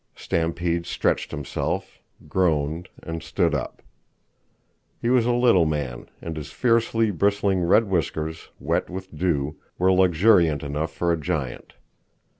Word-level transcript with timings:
Stampede 0.15 0.87
stretched 0.87 1.29
himself, 1.29 1.99
groaned, 2.27 2.89
and 3.03 3.21
stood 3.21 3.53
up. 3.53 3.83
He 4.99 5.11
was 5.11 5.27
a 5.27 5.31
little 5.31 5.67
man, 5.67 6.09
and 6.23 6.35
his 6.37 6.51
fiercely 6.51 7.11
bristling 7.11 7.61
red 7.61 7.83
whiskers, 7.83 8.49
wet 8.59 8.89
with 8.89 9.15
dew, 9.15 9.57
were 9.77 9.93
luxuriant 9.93 10.63
enough 10.63 10.91
for 10.91 11.11
a 11.11 11.17
giant. 11.21 11.73